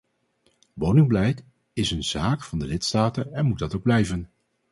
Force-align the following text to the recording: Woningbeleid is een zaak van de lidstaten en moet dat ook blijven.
Woningbeleid 0.73 1.43
is 1.73 1.91
een 1.91 2.03
zaak 2.03 2.43
van 2.43 2.59
de 2.59 2.65
lidstaten 2.65 3.33
en 3.33 3.45
moet 3.45 3.59
dat 3.59 3.75
ook 3.75 3.83
blijven. 3.83 4.31